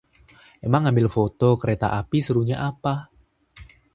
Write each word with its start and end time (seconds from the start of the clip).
Emang 0.67 0.81
ngambil 0.89 1.07
foto 1.15 1.49
kereta 1.61 1.87
api 1.99 2.19
serunya 2.27 2.57
apa? 2.69 2.93